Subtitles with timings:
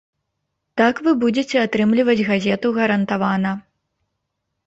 [0.79, 3.51] Так вы будзеце атрымліваць газету гарантавана.